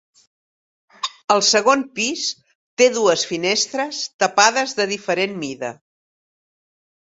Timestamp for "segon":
1.47-1.83